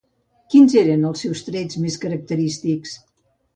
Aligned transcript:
Quins 0.53 0.75
eren 0.81 1.05
els 1.09 1.21
seus 1.25 1.45
trets 1.51 1.79
més 1.85 2.01
característics? 2.07 2.99